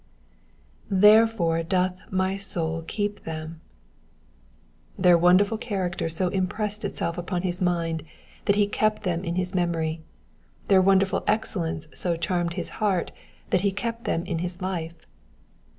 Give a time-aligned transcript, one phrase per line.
[0.01, 0.03] ^^
[0.89, 3.57] Therefore doth my sovl keep them,'*^
[4.97, 8.01] Their wonderful character so impressed itself upon his mind
[8.45, 10.01] that he kept them in his memory:
[10.69, 13.11] their wonderful ex cellence so charmed his heart
[13.51, 15.05] that he kept them in his life.